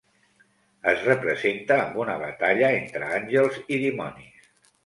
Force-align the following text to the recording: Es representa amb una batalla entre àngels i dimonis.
Es 0.91 1.03
representa 1.09 1.77
amb 1.83 2.01
una 2.05 2.17
batalla 2.23 2.73
entre 2.81 3.13
àngels 3.19 3.63
i 3.77 3.81
dimonis. 3.87 4.53